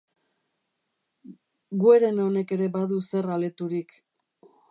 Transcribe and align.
Gueren 1.83 2.23
honek 2.25 2.55
ere 2.57 2.71
badu 2.79 2.99
zer 3.09 3.31
aleturik. 3.37 3.97